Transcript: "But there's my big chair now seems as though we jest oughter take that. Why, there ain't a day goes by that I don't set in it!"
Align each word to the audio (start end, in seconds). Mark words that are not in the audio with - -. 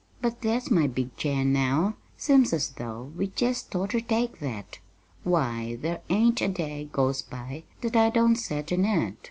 "But 0.19 0.41
there's 0.41 0.71
my 0.71 0.87
big 0.87 1.15
chair 1.15 1.45
now 1.45 1.95
seems 2.17 2.53
as 2.53 2.69
though 2.69 3.11
we 3.15 3.27
jest 3.27 3.75
oughter 3.75 3.99
take 4.01 4.39
that. 4.39 4.79
Why, 5.23 5.75
there 5.79 6.01
ain't 6.09 6.41
a 6.41 6.47
day 6.47 6.89
goes 6.91 7.21
by 7.21 7.65
that 7.81 7.95
I 7.95 8.09
don't 8.09 8.35
set 8.35 8.71
in 8.71 8.83
it!" 8.83 9.13